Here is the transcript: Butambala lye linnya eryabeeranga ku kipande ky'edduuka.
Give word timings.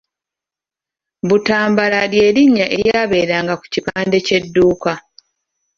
Butambala 1.27 1.99
lye 2.11 2.27
linnya 2.35 2.65
eryabeeranga 2.77 3.53
ku 3.61 3.65
kipande 3.73 4.17
ky'edduuka. 4.25 4.91